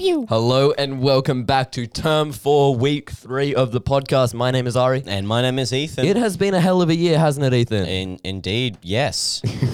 Hello 0.00 0.70
and 0.78 1.00
welcome 1.00 1.42
back 1.42 1.72
to 1.72 1.84
term 1.88 2.30
four, 2.30 2.76
week 2.76 3.10
three 3.10 3.52
of 3.52 3.72
the 3.72 3.80
podcast. 3.80 4.32
My 4.32 4.52
name 4.52 4.68
is 4.68 4.76
Ari. 4.76 5.02
And 5.04 5.26
my 5.26 5.42
name 5.42 5.58
is 5.58 5.72
Ethan. 5.72 6.04
It 6.04 6.16
has 6.16 6.36
been 6.36 6.54
a 6.54 6.60
hell 6.60 6.80
of 6.80 6.88
a 6.88 6.94
year, 6.94 7.18
hasn't 7.18 7.44
it, 7.44 7.52
Ethan? 7.52 7.84
In, 7.84 8.20
indeed, 8.22 8.78
yes. 8.80 9.42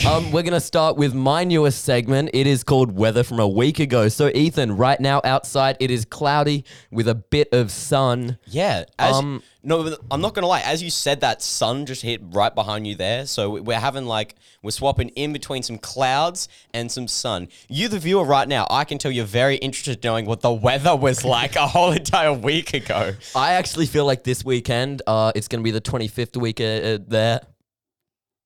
um, 0.06 0.30
we're 0.30 0.42
going 0.42 0.52
to 0.52 0.60
start 0.60 0.96
with 0.96 1.14
my 1.14 1.44
newest 1.44 1.84
segment. 1.84 2.30
It 2.32 2.46
is 2.46 2.62
called 2.62 2.92
Weather 2.92 3.24
from 3.24 3.40
a 3.40 3.48
Week 3.48 3.80
Ago. 3.80 4.08
So, 4.08 4.28
Ethan, 4.28 4.76
right 4.76 5.00
now 5.00 5.20
outside 5.24 5.76
it 5.80 5.90
is 5.90 6.04
cloudy 6.04 6.64
with 6.90 7.08
a 7.08 7.14
bit 7.14 7.48
of 7.52 7.70
sun. 7.70 8.38
Yeah. 8.46 8.84
As, 8.98 9.16
Um, 9.16 9.42
no, 9.64 9.96
I'm 10.10 10.20
not 10.20 10.34
gonna 10.34 10.46
lie. 10.46 10.60
As 10.60 10.82
you 10.82 10.90
said, 10.90 11.20
that 11.22 11.42
sun 11.42 11.84
just 11.84 12.02
hit 12.02 12.20
right 12.30 12.54
behind 12.54 12.86
you 12.86 12.94
there. 12.94 13.26
So 13.26 13.50
we- 13.50 13.60
we're 13.60 13.80
having 13.80 14.06
like 14.06 14.36
we're 14.62 14.70
swapping 14.70 15.08
in 15.10 15.32
between 15.32 15.62
some 15.62 15.78
clouds 15.78 16.48
and 16.72 16.90
some 16.92 17.08
sun. 17.08 17.48
You, 17.68 17.88
the 17.88 17.98
viewer, 17.98 18.24
right 18.24 18.46
now, 18.48 18.66
I 18.70 18.84
can 18.84 18.98
tell 18.98 19.10
you're 19.10 19.24
very 19.24 19.56
interested 19.56 19.96
in 20.04 20.08
knowing 20.08 20.26
what 20.26 20.40
the 20.42 20.52
weather 20.52 20.94
was 20.94 21.24
like 21.38 21.56
a 21.56 21.66
whole 21.66 21.90
entire 21.92 22.32
week 22.32 22.72
ago. 22.74 23.14
I 23.34 23.54
actually 23.54 23.86
feel 23.86 24.04
like 24.04 24.22
this 24.24 24.44
weekend, 24.44 25.02
uh, 25.06 25.32
it's 25.34 25.48
going 25.48 25.60
to 25.60 25.64
be 25.64 25.70
the 25.72 25.80
25th 25.80 26.36
week 26.36 26.60
uh, 26.60 26.64
uh, 26.64 26.98
there. 27.06 27.40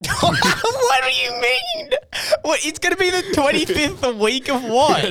what 0.21 1.03
do 1.05 1.11
you 1.13 1.31
mean? 1.41 1.91
What? 2.43 2.65
It's 2.65 2.79
gonna 2.79 2.97
be 2.97 3.11
the 3.11 3.23
25th 3.35 4.19
week 4.19 4.49
of 4.49 4.63
what? 4.65 5.05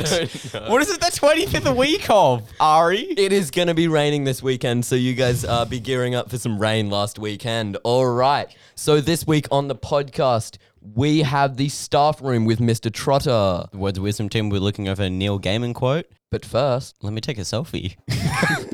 What 0.70 0.82
is 0.82 0.90
it? 0.90 1.00
The 1.00 1.12
25th 1.12 1.76
week 1.76 2.10
of 2.10 2.48
Ari? 2.60 3.02
It 3.18 3.32
is 3.32 3.52
going 3.52 3.68
to 3.68 3.74
be 3.74 3.88
raining 3.88 4.24
this 4.26 4.44
weekend, 4.44 4.86
so 4.86 4.96
you 4.96 5.14
guys 5.14 5.46
uh, 5.46 5.66
be 5.66 5.80
gearing 5.80 6.16
up 6.16 6.30
for 6.30 6.38
some 6.38 6.60
rain 6.60 6.90
last 6.90 7.20
weekend. 7.20 7.78
All 7.84 8.06
right. 8.06 8.48
So 8.76 9.00
this 9.02 9.26
week 9.26 9.48
on 9.52 9.68
the 9.68 9.76
podcast, 9.76 10.58
we 10.82 11.20
have 11.20 11.58
the 11.58 11.70
staff 11.70 12.22
room 12.22 12.46
with 12.46 12.60
Mr. 12.60 12.92
Trotter. 12.92 13.68
The 13.72 13.78
Words 13.78 13.98
of 13.98 14.04
Wisdom 14.04 14.30
team. 14.30 14.50
We're 14.50 14.60
looking 14.60 14.88
over 14.88 15.04
a 15.04 15.10
Neil 15.10 15.40
Gaiman 15.40 15.74
quote. 15.74 16.06
But 16.32 16.46
first, 16.46 16.96
Let 17.02 17.14
me 17.14 17.22
take 17.22 17.38
a 17.38 17.42
selfie. 17.42 17.96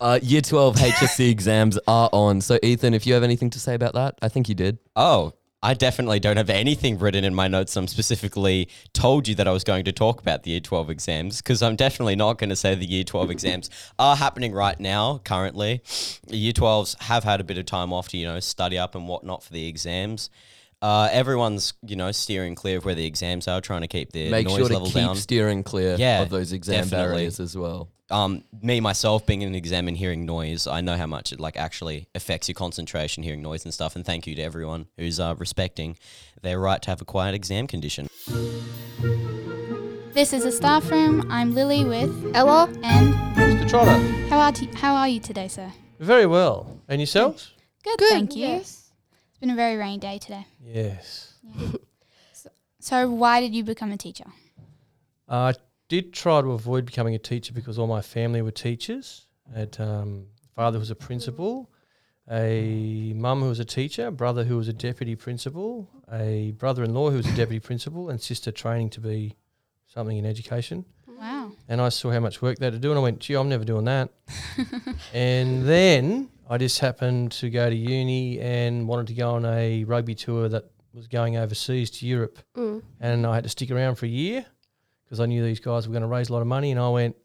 uh, 0.00 0.18
Year 0.22 0.40
12 0.40 0.76
HSC 0.76 1.30
exams 1.30 1.78
are 1.86 2.08
on. 2.12 2.40
So 2.40 2.58
Ethan, 2.62 2.94
if 2.94 3.06
you 3.06 3.14
have 3.14 3.22
anything 3.22 3.50
to 3.50 3.60
say 3.60 3.74
about 3.74 3.94
that, 3.94 4.16
I 4.22 4.28
think 4.28 4.48
you 4.48 4.54
did. 4.54 4.78
Oh, 4.94 5.32
I 5.62 5.74
definitely 5.74 6.20
don't 6.20 6.36
have 6.36 6.50
anything 6.50 6.98
written 6.98 7.24
in 7.24 7.34
my 7.34 7.48
notes. 7.48 7.74
I'm 7.76 7.88
specifically 7.88 8.68
told 8.92 9.26
you 9.26 9.34
that 9.36 9.48
I 9.48 9.52
was 9.52 9.64
going 9.64 9.84
to 9.86 9.92
talk 9.92 10.20
about 10.20 10.42
the 10.44 10.50
Year 10.52 10.60
12 10.60 10.90
exams 10.90 11.38
because 11.42 11.62
I'm 11.62 11.74
definitely 11.76 12.14
not 12.14 12.38
going 12.38 12.50
to 12.50 12.56
say 12.56 12.74
the 12.74 12.86
Year 12.86 13.04
12 13.04 13.30
exams 13.36 13.70
are 13.98 14.14
happening 14.16 14.52
right 14.52 14.78
now, 14.78 15.18
currently. 15.24 15.82
The 16.28 16.36
Year 16.36 16.52
12s 16.52 17.02
have 17.04 17.24
had 17.24 17.40
a 17.40 17.44
bit 17.44 17.58
of 17.58 17.66
time 17.66 17.92
off 17.92 18.08
to, 18.10 18.16
you 18.16 18.26
know, 18.26 18.38
study 18.38 18.78
up 18.78 18.94
and 18.94 19.08
whatnot 19.08 19.42
for 19.42 19.52
the 19.52 19.66
exams. 19.66 20.30
Uh, 20.82 21.08
everyone's, 21.10 21.72
you 21.86 21.96
know, 21.96 22.12
steering 22.12 22.54
clear 22.54 22.76
of 22.78 22.84
where 22.84 22.94
the 22.94 23.06
exams 23.06 23.48
are, 23.48 23.62
trying 23.62 23.80
to 23.80 23.88
keep 23.88 24.12
their 24.12 24.30
Make 24.30 24.46
noise 24.46 24.56
sure 24.58 24.68
to 24.68 24.74
level 24.74 24.86
keep 24.88 24.94
down. 24.96 25.16
steering 25.16 25.62
clear 25.64 25.96
Yeah, 25.98 26.20
of 26.22 26.28
those 26.28 26.52
exam 26.52 26.84
definitely. 26.84 27.14
barriers 27.16 27.40
as 27.40 27.56
well. 27.56 27.88
Um, 28.10 28.44
me 28.62 28.80
myself 28.80 29.26
being 29.26 29.42
in 29.42 29.48
an 29.48 29.54
exam 29.54 29.88
and 29.88 29.96
hearing 29.96 30.24
noise, 30.26 30.66
I 30.66 30.80
know 30.80 30.96
how 30.96 31.06
much 31.06 31.32
it 31.32 31.40
like 31.40 31.56
actually 31.56 32.08
affects 32.14 32.48
your 32.48 32.54
concentration, 32.54 33.22
hearing 33.22 33.42
noise 33.42 33.64
and 33.64 33.74
stuff. 33.74 33.96
And 33.96 34.04
thank 34.04 34.26
you 34.26 34.34
to 34.36 34.42
everyone 34.42 34.86
who's 34.96 35.18
uh, 35.18 35.34
respecting 35.38 35.96
their 36.42 36.58
right 36.60 36.80
to 36.82 36.90
have 36.90 37.00
a 37.00 37.04
quiet 37.04 37.34
exam 37.34 37.66
condition. 37.66 38.08
This 40.12 40.32
is 40.32 40.44
a 40.44 40.52
staff 40.52 40.90
room. 40.90 41.26
I'm 41.30 41.54
Lily 41.54 41.84
with 41.84 42.32
Ella, 42.34 42.70
and 42.82 43.14
Mr. 43.36 43.68
Trotter. 43.68 43.98
how 44.28 44.38
are 44.38 44.52
t- 44.52 44.70
how 44.74 44.94
are 44.94 45.08
you 45.08 45.20
today, 45.20 45.48
sir? 45.48 45.72
Very 46.00 46.24
well. 46.26 46.80
And 46.88 47.00
yourselves? 47.00 47.52
Good, 47.84 47.98
Good, 47.98 48.08
thank 48.08 48.34
you. 48.36 48.46
yes. 48.46 48.90
It's 49.30 49.38
been 49.40 49.50
a 49.50 49.54
very 49.54 49.76
rainy 49.76 49.98
day 49.98 50.18
today. 50.18 50.46
Yes. 50.64 51.34
So 52.78 53.10
why 53.10 53.40
did 53.40 53.52
you 53.52 53.64
become 53.64 53.90
a 53.90 53.96
teacher? 53.96 54.26
I 55.28 55.54
did 55.88 56.12
try 56.12 56.40
to 56.40 56.52
avoid 56.52 56.84
becoming 56.86 57.14
a 57.14 57.18
teacher 57.18 57.52
because 57.52 57.78
all 57.78 57.86
my 57.86 58.00
family 58.00 58.42
were 58.42 58.50
teachers. 58.50 59.26
I 59.54 59.60
had 59.60 59.76
um, 59.80 60.26
father 60.54 60.76
who 60.78 60.80
was 60.80 60.90
a 60.90 60.96
principal, 60.96 61.70
a 62.30 63.12
mum 63.14 63.40
who 63.42 63.48
was 63.48 63.60
a 63.60 63.64
teacher, 63.64 64.10
brother 64.10 64.44
who 64.44 64.56
was 64.56 64.68
a 64.68 64.72
deputy 64.72 65.14
principal, 65.14 65.88
a 66.12 66.52
brother-in-law 66.58 67.10
who 67.10 67.16
was 67.18 67.26
a 67.26 67.36
deputy 67.36 67.60
principal, 67.60 68.10
and 68.10 68.20
sister 68.20 68.50
training 68.50 68.90
to 68.90 69.00
be 69.00 69.36
something 69.86 70.16
in 70.16 70.26
education. 70.26 70.84
Wow. 71.06 71.52
And 71.68 71.80
I 71.80 71.88
saw 71.88 72.10
how 72.10 72.20
much 72.20 72.42
work 72.42 72.58
they 72.58 72.66
had 72.66 72.74
to 72.74 72.78
do, 72.80 72.90
and 72.90 72.98
I 72.98 73.02
went, 73.02 73.20
"Gee, 73.20 73.34
I'm 73.34 73.48
never 73.48 73.64
doing 73.64 73.84
that." 73.84 74.10
and 75.14 75.64
then 75.66 76.28
I 76.50 76.58
just 76.58 76.80
happened 76.80 77.32
to 77.32 77.48
go 77.50 77.70
to 77.70 77.76
uni 77.76 78.40
and 78.40 78.86
wanted 78.88 79.06
to 79.08 79.14
go 79.14 79.30
on 79.34 79.44
a 79.44 79.84
rugby 79.84 80.14
tour 80.14 80.48
that 80.48 80.64
was 80.92 81.06
going 81.08 81.36
overseas 81.36 81.90
to 81.92 82.06
Europe, 82.06 82.38
Mm. 82.56 82.82
and 83.00 83.26
I 83.26 83.34
had 83.34 83.44
to 83.44 83.50
stick 83.50 83.70
around 83.70 83.96
for 83.96 84.06
a 84.06 84.10
year 84.10 84.46
because 85.16 85.24
I 85.24 85.26
knew 85.26 85.42
these 85.42 85.60
guys 85.60 85.88
were 85.88 85.92
going 85.92 86.02
to 86.02 86.08
raise 86.08 86.28
a 86.28 86.32
lot 86.32 86.42
of 86.42 86.46
money, 86.46 86.70
and 86.70 86.78
I 86.78 86.88
went, 86.90 87.16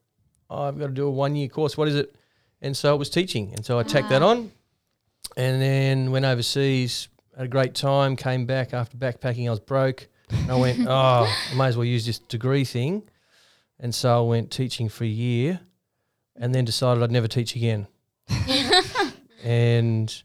oh, 0.50 0.64
"I've 0.64 0.80
got 0.80 0.88
to 0.88 0.94
do 0.94 1.08
a 1.08 1.12
one-year 1.12 1.50
course. 1.50 1.78
What 1.78 1.88
is 1.88 1.96
it?" 1.96 2.16
And 2.62 2.76
so 2.78 2.94
it 2.96 2.98
was 2.98 3.10
teaching, 3.10 3.54
and 3.54 3.66
so 3.66 3.78
I 3.80 3.84
tacked 3.84 4.10
that 4.10 4.22
Ah. 4.22 4.30
on, 4.30 4.52
and 5.36 5.62
then 5.62 6.12
went 6.12 6.26
overseas. 6.26 7.10
Had 7.36 7.46
a 7.46 7.50
great 7.50 7.74
time. 7.76 8.16
Came 8.16 8.46
back 8.46 8.74
after 8.74 8.98
backpacking. 8.98 9.48
I 9.48 9.50
was 9.50 9.60
broke. 9.60 10.08
And 10.30 10.52
I 10.52 10.56
went, 10.56 10.80
oh, 10.88 11.26
I 11.52 11.56
may 11.56 11.66
as 11.68 11.76
well 11.78 11.86
use 11.86 12.06
this 12.06 12.20
degree 12.20 12.64
thing. 12.66 13.04
And 13.80 13.94
so 13.96 14.18
I 14.26 14.28
went 14.28 14.52
teaching 14.52 14.90
for 14.90 15.04
a 15.06 15.08
year 15.08 15.60
and 16.36 16.54
then 16.54 16.66
decided 16.66 17.02
I'd 17.04 17.12
never 17.12 17.28
teach 17.28 17.56
again. 17.56 17.88
and 19.44 20.24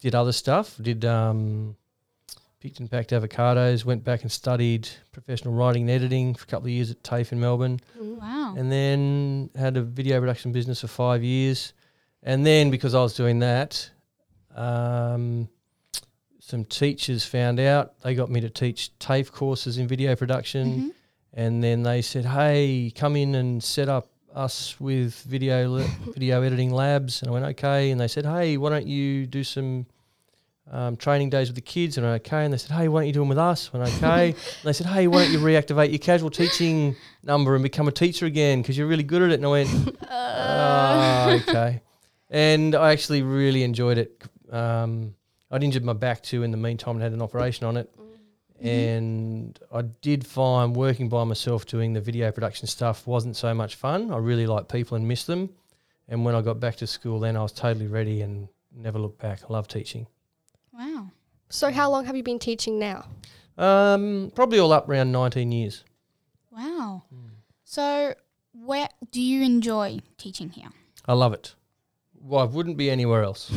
did 0.00 0.14
other 0.14 0.32
stuff. 0.32 0.76
Did 0.80 1.04
um, 1.04 1.76
picked 2.60 2.78
and 2.78 2.90
packed 2.90 3.10
avocados, 3.10 3.84
went 3.84 4.04
back 4.04 4.22
and 4.22 4.30
studied 4.30 4.88
professional 5.12 5.54
writing 5.54 5.82
and 5.82 5.90
editing 5.90 6.34
for 6.34 6.44
a 6.44 6.46
couple 6.46 6.66
of 6.66 6.72
years 6.72 6.90
at 6.90 7.02
TAFE 7.02 7.32
in 7.32 7.40
Melbourne. 7.40 7.80
Wow. 7.98 8.54
And 8.56 8.70
then 8.70 9.50
had 9.56 9.76
a 9.78 9.82
video 9.82 10.20
production 10.20 10.52
business 10.52 10.82
for 10.82 10.88
five 10.88 11.22
years. 11.24 11.72
And 12.22 12.44
then 12.44 12.70
because 12.70 12.94
I 12.94 13.00
was 13.00 13.14
doing 13.14 13.38
that, 13.38 13.90
um, 14.54 15.48
some 16.40 16.64
teachers 16.64 17.24
found 17.24 17.60
out. 17.60 17.98
They 18.02 18.14
got 18.14 18.30
me 18.30 18.40
to 18.42 18.50
teach 18.50 18.90
TAFE 18.98 19.32
courses 19.32 19.78
in 19.78 19.88
video 19.88 20.14
production. 20.14 20.66
Mhm. 20.80 20.90
And 21.32 21.64
then 21.64 21.82
they 21.82 22.02
said, 22.02 22.26
hey, 22.26 22.92
come 22.94 23.16
in 23.16 23.36
and 23.36 23.62
set 23.62 23.88
up 23.88 24.10
us 24.34 24.78
with 24.78 25.14
video 25.22 25.70
le- 25.70 25.84
video 26.12 26.42
editing 26.42 26.72
labs. 26.74 27.22
And 27.22 27.30
I 27.30 27.32
went, 27.32 27.44
okay. 27.46 27.90
And 27.90 28.00
they 28.00 28.08
said, 28.08 28.26
hey, 28.26 28.56
why 28.58 28.68
don't 28.70 28.86
you 28.86 29.26
do 29.26 29.44
some 29.44 29.86
um, 30.70 30.96
training 30.96 31.30
days 31.30 31.48
with 31.48 31.56
the 31.56 31.62
kids? 31.62 31.98
And 31.98 32.06
went, 32.06 32.26
okay. 32.26 32.44
And 32.44 32.52
they 32.52 32.58
said, 32.58 32.76
hey, 32.76 32.88
why 32.88 33.00
don't 33.00 33.06
you 33.08 33.12
do 33.12 33.20
them 33.20 33.28
with 33.28 33.38
us? 33.38 33.72
Went, 33.72 33.88
okay. 33.96 34.28
and 34.28 34.36
they 34.64 34.72
said, 34.72 34.86
hey, 34.86 35.06
why 35.06 35.24
don't 35.24 35.32
you 35.32 35.38
reactivate 35.38 35.90
your 35.90 35.98
casual 35.98 36.30
teaching 36.30 36.96
number 37.22 37.54
and 37.54 37.62
become 37.62 37.88
a 37.88 37.92
teacher 37.92 38.26
again 38.26 38.62
because 38.62 38.78
you're 38.78 38.86
really 38.86 39.02
good 39.02 39.22
at 39.22 39.30
it? 39.30 39.34
And 39.34 39.46
I 39.46 39.48
went, 39.48 39.98
oh, 40.10 41.40
okay. 41.48 41.82
And 42.30 42.74
I 42.74 42.92
actually 42.92 43.22
really 43.22 43.62
enjoyed 43.62 43.98
it. 43.98 44.22
Um, 44.50 45.14
I'd 45.50 45.64
injured 45.64 45.84
my 45.84 45.92
back 45.92 46.22
too 46.22 46.42
in 46.42 46.50
the 46.50 46.56
meantime 46.56 46.96
and 46.96 47.02
had 47.02 47.12
an 47.12 47.22
operation 47.22 47.66
on 47.66 47.76
it. 47.76 47.90
And 48.60 49.58
I 49.72 49.82
did 49.82 50.26
find 50.26 50.76
working 50.76 51.08
by 51.08 51.24
myself 51.24 51.64
doing 51.64 51.94
the 51.94 52.00
video 52.00 52.30
production 52.30 52.66
stuff 52.66 53.06
wasn't 53.06 53.36
so 53.36 53.54
much 53.54 53.74
fun. 53.74 54.12
I 54.12 54.18
really 54.18 54.46
like 54.46 54.68
people 54.68 54.96
and 54.96 55.08
miss 55.08 55.24
them. 55.24 55.48
And 56.08 56.24
when 56.24 56.34
I 56.34 56.42
got 56.42 56.60
back 56.60 56.76
to 56.76 56.86
school, 56.86 57.20
then 57.20 57.36
I 57.36 57.42
was 57.42 57.52
totally 57.52 57.86
ready 57.86 58.20
and 58.20 58.48
never 58.74 58.98
looked 58.98 59.20
back. 59.20 59.40
I 59.48 59.52
love 59.52 59.66
teaching. 59.66 60.06
Wow. 61.50 61.52
So, 61.52 61.72
how 61.72 61.90
long 61.90 62.04
have 62.04 62.16
you 62.16 62.22
been 62.22 62.38
teaching 62.38 62.78
now? 62.78 63.06
Um, 63.58 64.32
probably 64.34 64.58
all 64.58 64.72
up 64.72 64.88
around 64.88 65.12
19 65.12 65.52
years. 65.52 65.84
Wow. 66.50 67.04
So 67.64 68.14
where 68.52 68.88
do 69.12 69.20
you 69.22 69.42
enjoy 69.42 70.00
teaching 70.16 70.50
here? 70.50 70.68
I 71.06 71.12
love 71.12 71.32
it. 71.32 71.54
Well, 72.20 72.40
I 72.40 72.44
wouldn't 72.44 72.76
be 72.76 72.90
anywhere 72.90 73.22
else. 73.22 73.52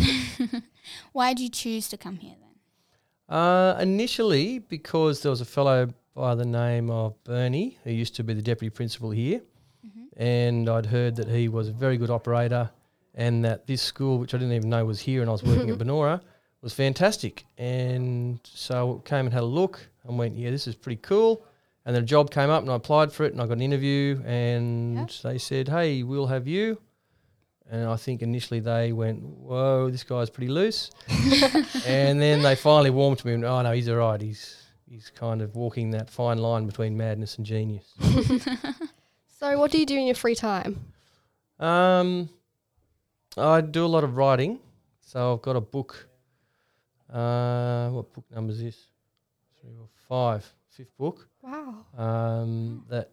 Why 1.13 1.33
did 1.33 1.41
you 1.41 1.49
choose 1.49 1.87
to 1.89 1.97
come 1.97 2.17
here 2.17 2.35
then? 2.39 3.35
Uh, 3.37 3.77
initially, 3.79 4.59
because 4.59 5.21
there 5.21 5.29
was 5.29 5.41
a 5.41 5.45
fellow 5.45 5.89
by 6.13 6.35
the 6.35 6.45
name 6.45 6.89
of 6.89 7.21
Bernie 7.23 7.79
who 7.83 7.91
used 7.91 8.15
to 8.17 8.23
be 8.23 8.33
the 8.33 8.41
deputy 8.41 8.69
principal 8.69 9.09
here, 9.09 9.41
and 10.17 10.69
I'd 10.69 10.85
heard 10.85 11.15
that 11.15 11.27
he 11.27 11.47
was 11.47 11.69
a 11.69 11.71
very 11.71 11.97
good 11.97 12.11
operator, 12.11 12.69
and 13.15 13.43
that 13.45 13.65
this 13.65 13.81
school, 13.81 14.19
which 14.19 14.33
I 14.33 14.37
didn't 14.37 14.53
even 14.53 14.69
know 14.69 14.85
was 14.85 14.99
here, 14.99 15.21
and 15.21 15.29
I 15.29 15.33
was 15.33 15.43
working 15.43 15.71
at 15.71 15.77
Banora, 15.79 16.21
was 16.63 16.73
fantastic. 16.73 17.45
And 17.57 18.39
so 18.43 19.01
I 19.05 19.07
came 19.09 19.25
and 19.25 19.33
had 19.33 19.43
a 19.43 19.45
look 19.45 19.87
and 20.07 20.17
went, 20.17 20.35
yeah, 20.35 20.49
this 20.49 20.67
is 20.67 20.75
pretty 20.75 21.01
cool. 21.01 21.45
And 21.85 21.95
then 21.95 22.03
a 22.03 22.05
job 22.05 22.31
came 22.31 22.49
up, 22.49 22.61
and 22.63 22.71
I 22.71 22.75
applied 22.75 23.11
for 23.11 23.25
it, 23.25 23.33
and 23.33 23.41
I 23.41 23.45
got 23.45 23.53
an 23.57 23.61
interview, 23.61 24.21
and 24.25 24.97
Yep. 24.97 25.09
they 25.23 25.37
said, 25.37 25.67
hey, 25.67 26.01
we'll 26.03 26.27
have 26.27 26.47
you. 26.47 26.79
And 27.69 27.87
I 27.87 27.95
think 27.97 28.21
initially 28.21 28.59
they 28.61 28.91
went, 28.93 29.21
whoa, 29.23 29.89
this 29.89 30.03
guy's 30.03 30.29
pretty 30.29 30.49
loose 30.49 30.91
and 31.87 32.21
then 32.21 32.41
they 32.41 32.55
finally 32.55 32.89
warmed 32.89 33.17
to 33.19 33.27
me 33.27 33.33
and 33.33 33.45
oh 33.45 33.61
no 33.61 33.71
he's 33.71 33.87
all 33.89 33.95
right 33.95 34.21
he's 34.21 34.61
he's 34.87 35.09
kind 35.15 35.41
of 35.41 35.55
walking 35.55 35.89
that 35.91 36.09
fine 36.09 36.37
line 36.39 36.65
between 36.67 36.95
madness 36.97 37.37
and 37.37 37.45
genius 37.45 37.85
So, 39.39 39.57
what 39.57 39.71
do 39.71 39.79
you 39.79 39.85
do 39.85 39.95
in 39.97 40.05
your 40.05 40.15
free 40.15 40.35
time? 40.35 40.79
um 41.59 42.29
i 43.37 43.61
do 43.61 43.85
a 43.85 43.87
lot 43.87 44.03
of 44.03 44.17
writing 44.17 44.59
so 45.01 45.33
i've 45.33 45.41
got 45.41 45.55
a 45.55 45.61
book 45.61 46.07
uh 47.13 47.89
what 47.89 48.11
book 48.13 48.25
number 48.33 48.51
is 48.51 48.61
this 48.61 48.87
three 49.61 49.75
or 49.79 49.87
five 50.09 50.45
fifth 50.69 50.97
book 50.97 51.27
Wow. 51.41 51.85
um 51.97 52.83
that 52.89 53.11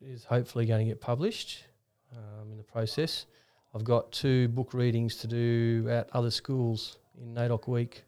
is 0.00 0.24
hopefully 0.24 0.66
going 0.66 0.86
to 0.86 0.90
get 0.90 1.00
published 1.00 1.64
um, 2.12 2.50
in 2.50 2.56
the 2.56 2.62
process. 2.62 3.26
I've 3.74 3.84
got 3.84 4.12
two 4.12 4.48
book 4.48 4.74
readings 4.74 5.16
to 5.16 5.26
do 5.26 5.86
at 5.90 6.08
other 6.12 6.30
schools 6.30 6.98
in 7.20 7.34
NAIDOC 7.34 7.66
week, 7.68 8.04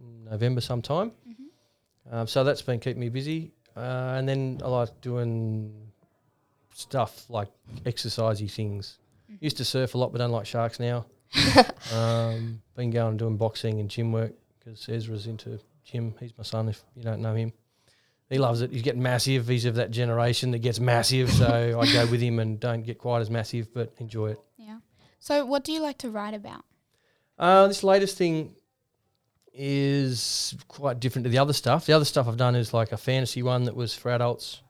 in 0.00 0.24
November 0.24 0.60
sometime. 0.60 1.12
Um, 2.10 2.26
so 2.26 2.42
that's 2.42 2.62
been 2.62 2.80
keeping 2.80 3.00
me 3.00 3.08
busy. 3.08 3.52
Uh, 3.76 4.14
and 4.16 4.28
then 4.28 4.60
I 4.64 4.68
like 4.68 5.00
doing 5.00 5.72
stuff 6.74 7.28
like 7.28 7.48
exercisey 7.84 8.50
things. 8.50 8.98
Used 9.40 9.58
to 9.58 9.64
surf 9.64 9.94
a 9.94 9.98
lot, 9.98 10.10
but 10.10 10.18
don't 10.18 10.32
like 10.32 10.46
sharks 10.46 10.80
now. 10.80 11.06
um, 11.94 12.60
been 12.74 12.90
going 12.90 13.10
and 13.10 13.18
doing 13.18 13.36
boxing 13.36 13.78
and 13.78 13.88
gym 13.88 14.10
work 14.10 14.32
because 14.60 14.88
Ezra's 14.88 15.26
into 15.26 15.58
gym. 15.84 16.14
He's 16.20 16.36
my 16.38 16.44
son. 16.44 16.68
If 16.68 16.82
you 16.94 17.02
don't 17.02 17.20
know 17.20 17.34
him, 17.34 17.52
he 18.28 18.38
loves 18.38 18.60
it. 18.60 18.70
He's 18.70 18.82
getting 18.82 19.02
massive. 19.02 19.48
He's 19.48 19.64
of 19.64 19.74
that 19.74 19.90
generation 19.90 20.52
that 20.52 20.60
gets 20.60 20.78
massive. 20.78 21.30
So 21.32 21.80
I 21.80 21.92
go 21.92 22.06
with 22.06 22.20
him 22.20 22.38
and 22.38 22.60
don't 22.60 22.82
get 22.82 22.98
quite 22.98 23.20
as 23.20 23.30
massive, 23.30 23.72
but 23.74 23.92
enjoy 23.98 24.32
it. 24.32 24.40
Yeah. 24.56 24.78
So, 25.18 25.44
what 25.44 25.64
do 25.64 25.72
you 25.72 25.80
like 25.80 25.98
to 25.98 26.10
write 26.10 26.34
about? 26.34 26.64
Uh, 27.38 27.66
this 27.66 27.82
latest 27.82 28.16
thing 28.16 28.54
is 29.52 30.54
quite 30.68 31.00
different 31.00 31.24
to 31.24 31.30
the 31.30 31.38
other 31.38 31.52
stuff. 31.52 31.86
The 31.86 31.92
other 31.92 32.04
stuff 32.04 32.28
I've 32.28 32.36
done 32.36 32.54
is 32.54 32.72
like 32.72 32.92
a 32.92 32.96
fantasy 32.96 33.42
one 33.42 33.64
that 33.64 33.74
was 33.74 33.94
for 33.94 34.10
adults. 34.10 34.62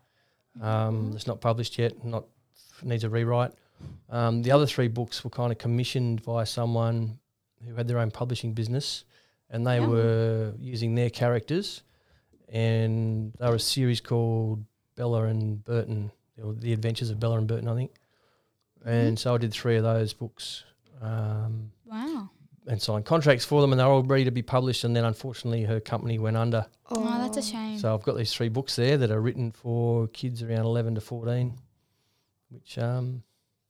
Um, 0.61 1.13
It's 1.15 1.27
not 1.27 1.41
published 1.41 1.79
yet. 1.79 2.05
Not 2.05 2.25
needs 2.83 3.05
a 3.05 3.11
rewrite. 3.11 3.53
Um, 4.09 4.43
the 4.43 4.53
other 4.53 4.67
three 4.67 4.89
books 4.89 5.23
were 5.23 5.31
kind 5.31 5.53
of 5.53 5.59
commissioned 5.59 6.23
by 6.23 6.45
someone 6.45 7.19
who 7.67 7.75
had 7.75 7.89
their 7.89 7.99
own 7.99 8.11
publishing 8.11 8.53
business, 8.53 9.05
and 9.50 9.67
they 9.67 9.81
Yeah. 9.81 9.87
were 9.87 10.55
using 10.58 10.94
their 10.94 11.11
characters, 11.11 11.82
and 12.49 13.32
they 13.38 13.49
were 13.49 13.56
a 13.56 13.61
series 13.61 14.00
called 14.00 14.64
Bella 14.97 15.25
and 15.25 15.64
Burton, 15.64 16.11
or 16.43 16.52
The 16.55 16.73
Adventures 16.73 17.11
of 17.11 17.20
Bella 17.20 17.38
and 17.38 17.47
Burton, 17.49 17.69
I 17.69 17.75
think. 17.75 17.93
And 18.85 19.19
so 19.19 19.35
I 19.35 19.38
did 19.38 19.52
three 19.52 19.76
of 19.76 19.82
those 19.85 20.12
books. 20.14 20.64
Um, 21.02 21.73
Wow. 21.87 22.29
and 22.67 22.81
signed 22.81 23.05
contracts 23.06 23.44
for 23.44 23.61
them, 23.62 23.73
and 23.73 23.81
they're 23.81 23.87
all 23.87 24.02
ready 24.02 24.25
to 24.25 24.31
be 24.31 24.43
published. 24.43 24.85
And 24.85 24.94
then, 24.94 25.05
unfortunately, 25.05 25.64
her 25.64 25.81
company 25.81 26.19
went 26.19 26.37
under. 26.37 26.67
Oh, 26.91 27.02
that's 27.19 27.37
a 27.38 27.43
shame. 27.43 27.79
So 27.79 27.93
I've 27.94 28.02
got 28.02 28.17
these 28.17 28.32
three 28.35 28.49
books 28.50 28.76
there 28.76 28.97
that 28.99 29.11
are 29.11 29.20
written 29.20 29.50
for 29.50 30.06
kids 30.08 30.43
around 30.43 30.67
eleven 30.67 30.94
to 30.94 31.00
fourteen, 31.00 31.58
which 32.50 32.79
um, 32.79 33.23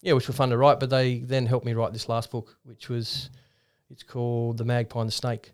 yeah, 0.02 0.12
which 0.14 0.26
were 0.28 0.34
fun 0.34 0.50
to 0.50 0.56
write. 0.58 0.80
But 0.80 0.90
they 0.90 1.18
then 1.20 1.46
helped 1.46 1.64
me 1.64 1.72
write 1.72 1.92
this 1.92 2.08
last 2.08 2.30
book, 2.30 2.56
which 2.64 2.88
was 2.88 3.30
it's 3.90 4.02
called 4.02 4.58
The 4.58 4.64
Magpie 4.64 5.00
and 5.00 5.08
the 5.08 5.12
Snake, 5.12 5.52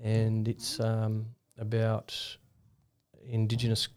and 0.00 0.46
it's 0.48 0.78
um, 0.80 1.26
about 1.58 2.14
indigenous 3.26 3.88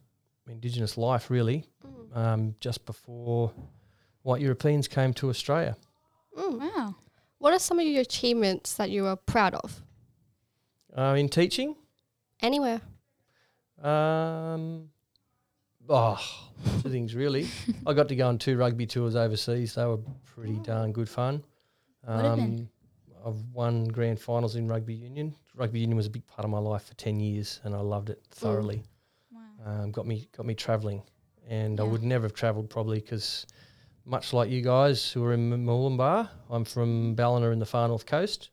indigenous 0.49 0.97
life, 0.97 1.29
really, 1.29 1.65
Mm. 1.85 2.17
um, 2.17 2.55
just 2.59 2.85
before 2.85 3.51
white 4.23 4.41
Europeans 4.41 4.87
came 4.87 5.13
to 5.15 5.29
Australia. 5.29 5.75
Mm. 6.37 6.59
wow. 6.59 6.95
What 7.39 7.53
are 7.53 7.59
some 7.59 7.79
of 7.79 7.85
your 7.85 8.01
achievements 8.01 8.73
that 8.75 8.89
you 8.89 9.05
are 9.07 9.15
proud 9.15 9.55
of? 9.55 9.81
Uh, 10.95 11.15
in 11.17 11.29
teaching, 11.29 11.75
Anywhere. 12.41 12.81
Um, 13.81 14.89
oh, 15.89 16.19
two 16.81 16.89
things 16.89 17.13
really. 17.15 17.47
I 17.85 17.93
got 17.93 18.07
to 18.09 18.15
go 18.15 18.27
on 18.27 18.37
two 18.37 18.57
rugby 18.57 18.85
tours 18.85 19.15
overseas. 19.15 19.75
They 19.75 19.85
were 19.85 19.99
pretty 20.25 20.59
darn 20.63 20.91
good 20.91 21.09
fun. 21.09 21.43
What 22.03 22.23
have 22.23 22.35
been? 22.37 22.69
Um, 23.25 23.25
I've 23.25 23.41
won 23.53 23.85
grand 23.85 24.19
finals 24.19 24.55
in 24.55 24.67
rugby 24.67 24.93
union. 24.93 25.35
Rugby 25.55 25.79
union 25.79 25.95
was 25.95 26.05
a 26.05 26.09
big 26.09 26.25
part 26.27 26.45
of 26.45 26.51
my 26.51 26.59
life 26.59 26.85
for 26.85 26.93
ten 26.95 27.19
years, 27.19 27.59
and 27.63 27.73
I 27.73 27.79
loved 27.79 28.09
it 28.09 28.21
thoroughly. 28.31 28.83
Wow. 29.31 29.83
Um, 29.83 29.91
got 29.91 30.05
me 30.05 30.27
got 30.35 30.45
me 30.45 30.53
travelling, 30.53 31.01
and 31.47 31.79
I 31.79 31.83
would 31.83 32.03
never 32.03 32.23
have 32.23 32.33
travelled 32.33 32.69
probably 32.69 32.99
because, 32.99 33.45
much 34.05 34.33
like 34.33 34.49
you 34.49 34.61
guys 34.61 35.11
who 35.11 35.23
are 35.23 35.33
in 35.33 35.51
Murwillumbah, 35.51 36.29
I'm 36.49 36.65
from 36.65 37.15
Ballina 37.15 37.51
in 37.51 37.59
the 37.59 37.65
far 37.65 37.87
north 37.87 38.05
coast, 38.05 38.49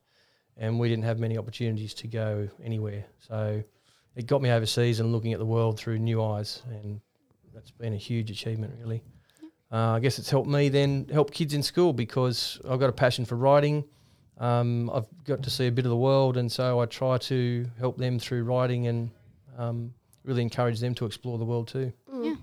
and 0.56 0.78
we 0.78 0.88
didn't 0.88 1.04
have 1.04 1.18
many 1.18 1.36
opportunities 1.38 1.94
to 1.94 2.08
go 2.08 2.48
anywhere. 2.62 3.04
So 3.18 3.62
it 4.14 4.26
got 4.26 4.42
me 4.42 4.50
overseas 4.50 5.00
and 5.00 5.12
looking 5.12 5.32
at 5.32 5.38
the 5.38 5.46
world 5.46 5.78
through 5.78 5.98
new 5.98 6.22
eyes, 6.22 6.62
and 6.70 7.00
that's 7.54 7.70
been 7.70 7.94
a 7.94 7.98
huge 7.98 8.30
achievement, 8.30 8.74
really. 8.80 9.02
Uh, 9.72 9.94
I 9.96 10.00
guess 10.00 10.18
it's 10.18 10.28
helped 10.28 10.48
me 10.48 10.68
then 10.68 11.08
help 11.10 11.32
kids 11.32 11.54
in 11.54 11.62
school 11.62 11.92
because 11.94 12.60
I've 12.68 12.78
got 12.78 12.90
a 12.90 12.92
passion 12.92 13.24
for 13.24 13.36
writing. 13.36 13.84
Um, 14.38 14.90
I've 14.92 15.06
got 15.24 15.42
to 15.42 15.50
see 15.50 15.66
a 15.66 15.72
bit 15.72 15.84
of 15.84 15.90
the 15.90 15.96
world, 15.96 16.36
and 16.36 16.50
so 16.50 16.80
I 16.80 16.86
try 16.86 17.18
to 17.18 17.66
help 17.78 17.96
them 17.98 18.18
through 18.18 18.44
writing 18.44 18.86
and 18.86 19.10
um, 19.58 19.94
really 20.24 20.42
encourage 20.42 20.80
them 20.80 20.94
to 20.96 21.06
explore 21.06 21.38
the 21.38 21.44
world 21.44 21.68
too. 21.68 21.92
Mm. 22.12 22.24
Yeah. 22.24 22.34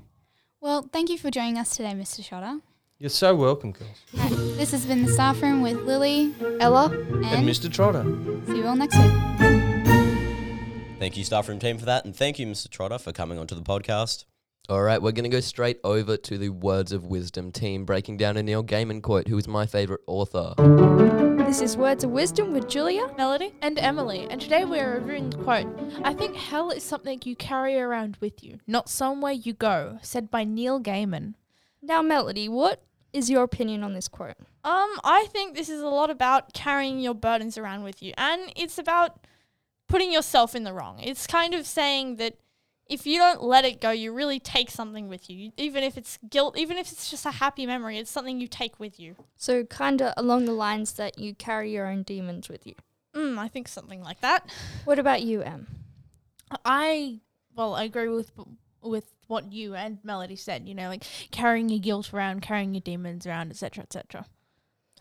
Well, 0.61 0.89
thank 0.93 1.09
you 1.09 1.17
for 1.17 1.31
joining 1.31 1.57
us 1.57 1.75
today, 1.75 1.91
Mr. 1.93 2.25
Trotter. 2.25 2.59
You're 2.99 3.09
so 3.09 3.33
welcome, 3.35 3.71
girls. 3.71 3.97
Uh, 4.17 4.27
this 4.57 4.71
has 4.71 4.85
been 4.85 5.05
the 5.05 5.11
staff 5.11 5.41
room 5.41 5.61
with 5.61 5.77
Lily 5.83 6.33
Ella? 6.59 6.89
and, 6.91 7.25
And 7.25 7.47
Mr. 7.47 7.71
Trotter. 7.71 8.03
see 8.45 8.57
you 8.57 8.67
all 8.67 8.75
next 8.75 8.97
week. 8.97 9.11
Thank 10.99 11.15
you, 11.15 11.23
staff 11.23 11.47
room 11.47 11.59
team, 11.59 11.77
for 11.77 11.85
that, 11.85 12.03
and 12.03 12.13
thank 12.13 12.39
you, 12.39 12.45
Mr. 12.47 12.69
Trotter, 12.69 12.97
for 12.97 13.13
coming 13.13 13.37
onto 13.39 13.55
the 13.55 13.61
podcast. 13.61 14.25
All 14.67 14.81
right, 14.83 15.01
we're 15.01 15.13
going 15.13 15.23
to 15.23 15.29
go 15.29 15.39
straight 15.39 15.79
over 15.83 16.17
to 16.17 16.37
the 16.37 16.49
Words 16.49 16.91
of 16.91 17.05
Wisdom 17.05 17.53
team, 17.53 17.85
breaking 17.85 18.17
down 18.17 18.35
a 18.35 18.43
Neil 18.43 18.63
Gaiman 18.63 19.01
quote, 19.01 19.29
who 19.29 19.37
is 19.37 19.47
my 19.47 19.65
favorite 19.65 20.01
author. 20.07 20.53
This 21.49 21.61
is 21.61 21.77
Words 21.77 22.03
of 22.03 22.11
Wisdom 22.11 22.53
with 22.53 22.69
Julia. 22.69 23.11
Melody 23.17 23.55
and 23.63 23.79
Emily, 23.79 24.27
and 24.29 24.39
today 24.39 24.65
we 24.65 24.79
are 24.79 24.99
reviewing 24.99 25.31
the 25.31 25.37
quote 25.37 25.65
I 26.03 26.13
think 26.13 26.35
hell 26.35 26.69
is 26.69 26.83
something 26.83 27.19
you 27.25 27.35
carry 27.35 27.75
around 27.79 28.17
with 28.21 28.43
you, 28.43 28.59
not 28.67 28.87
somewhere 28.87 29.31
you 29.31 29.53
go, 29.53 29.97
said 30.03 30.29
by 30.29 30.43
Neil 30.43 30.79
Gaiman. 30.79 31.33
Now, 31.81 32.03
Melody, 32.03 32.47
what 32.47 32.83
is 33.13 33.31
your 33.31 33.41
opinion 33.41 33.81
on 33.81 33.93
this 33.93 34.07
quote? 34.07 34.35
Um, 34.63 34.91
I 35.03 35.25
think 35.31 35.55
this 35.55 35.69
is 35.69 35.81
a 35.81 35.87
lot 35.87 36.11
about 36.11 36.53
carrying 36.53 36.99
your 36.99 37.15
burdens 37.15 37.57
around 37.57 37.83
with 37.83 38.03
you, 38.03 38.13
and 38.15 38.53
it's 38.55 38.77
about 38.77 39.25
putting 39.87 40.13
yourself 40.13 40.53
in 40.53 40.65
the 40.65 40.73
wrong. 40.73 40.99
It's 40.99 41.25
kind 41.25 41.55
of 41.55 41.65
saying 41.65 42.17
that 42.17 42.37
if 42.89 43.05
you 43.05 43.19
don't 43.19 43.43
let 43.43 43.65
it 43.65 43.79
go, 43.79 43.91
you 43.91 44.11
really 44.11 44.39
take 44.39 44.71
something 44.71 45.07
with 45.07 45.29
you, 45.29 45.51
even 45.57 45.83
if 45.83 45.95
it's 45.95 46.17
guilt, 46.29 46.57
even 46.57 46.77
if 46.77 46.91
it's 46.91 47.09
just 47.09 47.25
a 47.25 47.31
happy 47.31 47.65
memory, 47.65 47.97
it's 47.99 48.09
something 48.09 48.41
you 48.41 48.47
take 48.47 48.79
with 48.79 48.99
you. 48.99 49.15
So, 49.35 49.63
kind 49.63 50.01
of 50.01 50.13
along 50.17 50.45
the 50.45 50.53
lines 50.53 50.93
that 50.93 51.19
you 51.19 51.35
carry 51.35 51.71
your 51.71 51.87
own 51.87 52.01
demons 52.03 52.49
with 52.49 52.65
you. 52.65 52.73
Mm, 53.15 53.37
I 53.37 53.47
think 53.47 53.67
something 53.67 54.01
like 54.01 54.21
that. 54.21 54.51
What 54.85 54.99
about 54.99 55.21
you, 55.21 55.41
Em? 55.43 55.67
I 56.65 57.19
well, 57.55 57.75
I 57.75 57.83
agree 57.83 58.09
with 58.09 58.31
with 58.81 59.13
what 59.27 59.51
you 59.51 59.75
and 59.75 59.99
Melody 60.03 60.35
said. 60.35 60.67
You 60.67 60.73
know, 60.73 60.89
like 60.89 61.03
carrying 61.31 61.69
your 61.69 61.79
guilt 61.79 62.11
around, 62.13 62.41
carrying 62.41 62.73
your 62.73 62.81
demons 62.81 63.27
around, 63.27 63.51
etc., 63.51 63.83
etc. 63.83 64.25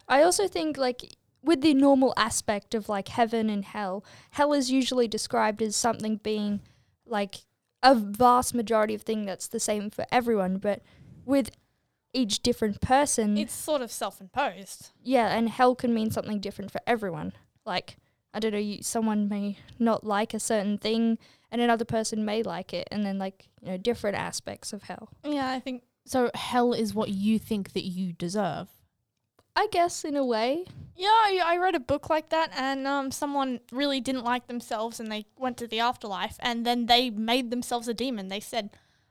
I 0.07 0.23
also 0.23 0.49
think, 0.49 0.79
like, 0.79 1.17
with 1.43 1.61
the 1.61 1.75
normal 1.75 2.13
aspect 2.17 2.75
of 2.75 2.89
like 2.89 3.09
heaven 3.09 3.49
and 3.49 3.65
hell, 3.65 4.05
hell 4.33 4.53
is 4.53 4.71
usually 4.71 5.09
described 5.09 5.63
as 5.63 5.77
something 5.77 6.17
being 6.17 6.61
like 7.07 7.37
a 7.83 7.95
vast 7.95 8.55
majority 8.55 8.95
of 8.95 9.03
thing 9.03 9.25
that's 9.27 9.49
the 9.49 9.61
same 9.61 9.91
for 9.91 10.05
everyone, 10.11 10.59
but 10.59 10.83
with 11.25 11.51
each 12.13 12.41
different 12.41 12.81
person, 12.81 13.37
It's 13.37 13.53
sort 13.55 13.83
of 13.83 13.93
self-imposed. 13.93 14.91
yeah, 15.03 15.29
and 15.37 15.49
hell 15.49 15.75
can 15.75 15.93
mean 15.95 16.11
something 16.11 16.41
different 16.41 16.71
for 16.71 16.81
everyone. 16.87 17.33
Like, 17.67 17.97
I 18.35 18.41
don't 18.41 18.53
know, 18.53 18.59
you, 18.59 18.83
someone 18.83 19.29
may 19.29 19.59
not 19.79 20.05
like 20.05 20.35
a 20.35 20.41
certain 20.41 20.79
thing, 20.79 21.19
and 21.51 21.61
another 21.61 21.85
person 21.85 22.25
may 22.25 22.43
like 22.43 22.73
it, 22.75 22.89
and 22.91 23.05
then 23.05 23.19
like 23.19 23.49
you 23.63 23.71
know 23.71 23.77
different 23.77 24.17
aspects 24.17 24.73
of 24.73 24.85
hell. 24.85 25.11
Yeah, 25.25 25.51
I 25.51 25.61
think 25.61 25.83
so. 26.05 26.31
Hell 26.35 26.73
is 26.73 26.95
what 26.95 27.11
you 27.11 27.39
think 27.39 27.73
that 27.75 27.85
you 27.85 28.13
deserve. 28.13 28.69
I 29.59 29.67
guess 29.73 30.05
in 30.05 30.15
a 30.17 30.25
way, 30.25 30.65
Yeah, 30.95 31.09
I, 31.09 31.41
I 31.45 31.57
read 31.59 31.75
a 31.75 31.81
book 31.81 32.09
like 32.09 32.29
that, 32.31 32.51
and 32.57 32.87
um, 32.87 33.11
someone 33.11 33.61
really 33.73 34.01
didn't 34.01 34.25
like 34.25 34.47
themselves, 34.47 35.01
and 35.01 35.11
they 35.11 35.27
went 35.37 35.57
to 35.59 35.67
the 35.67 35.81
afterlife, 35.81 36.37
and 36.41 36.65
then 36.65 36.87
they 36.87 37.11
made 37.11 37.51
themselves 37.51 37.89
a 37.89 37.95
demon. 37.95 38.29
They 38.29 38.41
said, 38.41 38.71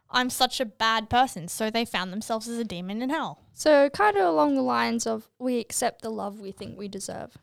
"I'm 0.09 0.29
such 0.29 0.59
a 0.61 0.65
bad 0.65 1.09
person," 1.09 1.47
so 1.49 1.69
they 1.69 1.85
found 1.85 2.11
themselves 2.13 2.47
as 2.47 2.57
a 2.59 2.63
demon 2.63 3.01
in 3.01 3.09
hell, 3.09 3.39
so 3.53 3.89
kind 3.89 4.15
of 4.17 4.25
along 4.25 4.55
the 4.55 4.61
lines 4.77 5.05
of 5.05 5.29
we 5.37 5.59
accept 5.59 6.01
the 6.01 6.09
love 6.09 6.39
we 6.39 6.51
think 6.51 6.77
we 6.77 6.87
deserve. 6.87 7.37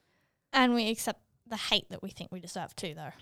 and 0.53 0.73
we 0.75 0.89
accept 0.89 1.21
the 1.47 1.57
hate 1.57 1.89
that 1.91 2.03
we 2.03 2.11
think 2.11 2.31
we 2.33 2.41
deserve 2.41 2.75
too, 2.77 2.95
though. 2.95 3.13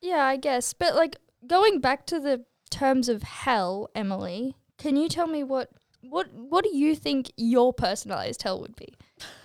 Yeah, 0.00 0.24
I 0.24 0.36
guess. 0.36 0.72
But 0.72 0.94
like 0.96 1.16
going 1.46 1.80
back 1.80 2.06
to 2.06 2.18
the 2.18 2.44
terms 2.70 3.08
of 3.08 3.22
hell, 3.22 3.88
Emily, 3.94 4.56
can 4.78 4.96
you 4.96 5.08
tell 5.08 5.26
me 5.28 5.42
what 5.44 5.70
what 6.00 6.26
what 6.32 6.64
do 6.64 6.74
you 6.76 6.96
think 6.96 7.30
your 7.36 7.72
personalized 7.72 8.42
hell 8.42 8.60
would 8.60 8.74
be? 8.74 8.94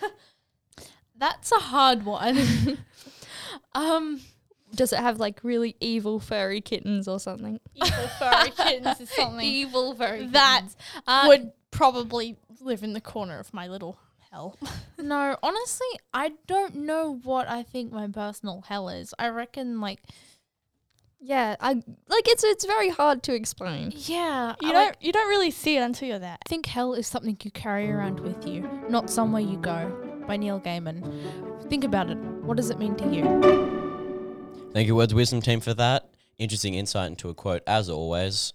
That's 1.17 1.51
a 1.51 1.55
hard 1.59 2.05
one. 2.05 2.77
um, 3.73 4.21
Does 4.75 4.93
it 4.93 4.99
have 4.99 5.19
like 5.19 5.39
really 5.43 5.75
evil 5.79 6.19
furry 6.19 6.61
kittens 6.61 7.07
or 7.07 7.19
something? 7.19 7.59
evil 7.73 8.07
furry 8.19 8.51
kittens 8.51 8.99
is 9.01 9.09
something 9.15 9.41
evil 9.45 9.95
furry 9.95 10.27
that 10.27 10.65
Uh, 11.07 11.25
would 11.27 11.51
probably 11.71 12.37
live 12.61 12.83
in 12.83 12.93
the 12.93 13.01
corner 13.01 13.39
of 13.39 13.53
my 13.53 13.67
little 13.67 13.97
hell. 14.31 14.57
no, 14.99 15.37
honestly, 15.41 15.87
I 16.13 16.33
don't 16.47 16.75
know 16.75 17.15
what 17.23 17.47
I 17.49 17.63
think 17.63 17.91
my 17.91 18.07
personal 18.07 18.61
hell 18.67 18.89
is. 18.89 19.13
I 19.17 19.29
reckon 19.29 19.79
like 19.81 20.01
Yeah, 21.19 21.55
I 21.59 21.73
like 21.73 22.27
it's 22.27 22.43
it's 22.43 22.65
very 22.65 22.89
hard 22.89 23.23
to 23.23 23.33
explain. 23.33 23.91
Yeah, 23.95 24.55
You 24.61 24.69
I 24.69 24.71
don't 24.71 24.85
like- 24.87 24.97
you 25.01 25.11
don't 25.11 25.27
really 25.29 25.51
see 25.51 25.75
it 25.77 25.81
until 25.81 26.07
you're 26.09 26.19
there. 26.19 26.37
I 26.45 26.49
think 26.49 26.67
hell 26.67 26.93
is 26.93 27.07
something 27.07 27.37
you 27.43 27.51
carry 27.51 27.89
around 27.91 28.19
with 28.19 28.47
you, 28.47 28.69
not 28.89 29.09
somewhere 29.09 29.41
you 29.41 29.57
go. 29.57 30.03
By 30.27 30.35
Neil 30.35 30.59
Gaiman. 30.59 31.69
Think 31.69 31.85
about 31.85 32.09
it. 32.09 32.17
What 32.17 32.57
does 32.57 32.69
it 32.69 32.77
mean 32.77 32.95
to 32.97 33.05
you? 33.07 34.69
Thank 34.73 34.85
you, 34.87 34.93
Words 34.95 35.13
Wisdom 35.13 35.41
team, 35.41 35.61
for 35.61 35.73
that. 35.75 36.09
Interesting 36.37 36.73
insight 36.73 37.07
into 37.09 37.29
a 37.29 37.33
quote, 37.33 37.63
as 37.65 37.89
always. 37.89 38.51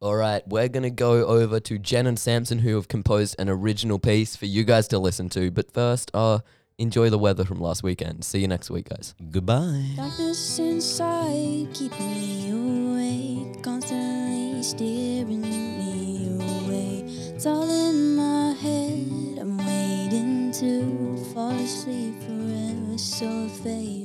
All 0.00 0.16
right, 0.16 0.42
we're 0.48 0.68
going 0.68 0.82
to 0.84 0.90
go 0.90 1.26
over 1.26 1.60
to 1.60 1.78
Jen 1.78 2.06
and 2.06 2.18
Samson, 2.18 2.60
who 2.60 2.74
have 2.76 2.88
composed 2.88 3.36
an 3.38 3.50
original 3.50 3.98
piece 3.98 4.34
for 4.34 4.46
you 4.46 4.64
guys 4.64 4.88
to 4.88 4.98
listen 4.98 5.28
to. 5.28 5.50
But 5.50 5.70
first, 5.74 6.10
uh, 6.14 6.38
enjoy 6.80 7.10
the 7.10 7.18
weather 7.18 7.44
from 7.44 7.60
last 7.60 7.82
weekend. 7.82 8.24
See 8.24 8.40
you 8.40 8.48
next 8.48 8.70
week, 8.70 8.88
guys. 8.88 9.14
Goodbye. 9.30 9.84
Darkness 9.96 10.58
inside, 10.58 11.68
keeping 11.74 12.14
me 12.14 12.50
awake, 12.50 13.62
constantly 13.62 14.62
steering 14.62 15.42
me 15.42 16.38
away. 16.40 17.04
It's 17.34 17.46
all 17.46 17.68
in 17.68 18.16
my 18.16 18.52
head. 18.54 19.38
I'm 19.40 19.58
waiting 19.58 20.52
to 20.52 21.16
fall 21.34 21.50
asleep 21.50 22.14
forever, 22.22 22.96
so 22.96 23.48
fade 23.48 23.99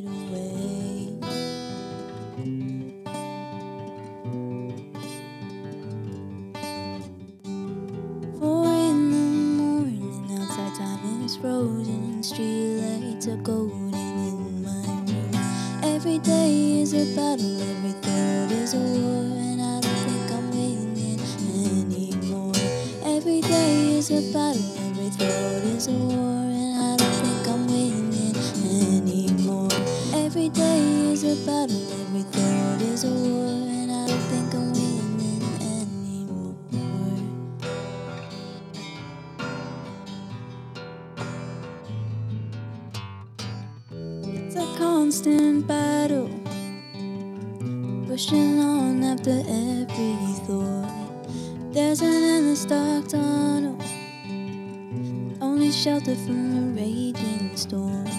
is 24.11 24.11
a 24.11 24.33
battle, 24.33 24.61
every 24.87 25.09
thought 25.09 25.63
is 25.63 25.87
a 25.87 25.91
war, 25.91 26.19
and 26.19 26.77
I 26.77 26.95
don't 26.95 27.11
think 27.23 27.47
I'm 27.47 27.65
winning 27.65 28.35
anymore. 29.01 29.69
Every 30.13 30.49
day 30.49 31.11
is 31.11 31.23
a 31.23 31.35
battle, 31.45 31.81
every 32.01 32.21
thought 32.21 32.81
is 32.81 33.03
a 33.03 33.09
war, 33.09 33.47
and 33.47 33.91
I 33.91 34.07
don't 34.07 34.19
think 34.29 34.53
I'm 34.53 34.73
winning 34.73 35.41
anymore. 35.59 36.55
It's 44.45 44.55
a 44.55 44.77
constant 44.77 45.65
battle, 45.65 46.29
pushing 48.07 48.59
on 48.59 49.03
after 49.03 49.31
every 49.31 50.33
thought. 50.45 50.91
There's 51.73 52.01
an 52.01 52.07
endless 52.07 52.65
dark 52.65 53.13
only 53.13 53.54
shelter 55.85 56.15
from 56.15 56.57
a 56.57 56.81
raging 56.81 57.55
storm. 57.55 58.14